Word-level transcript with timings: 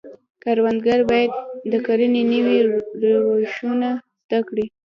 کروندګر 0.43 0.99
باید 1.11 1.31
د 1.71 1.73
کرنې 1.85 2.21
نوي 2.31 2.57
روشونه 3.01 3.89
زده 4.25 4.39
کړي. 4.47 4.65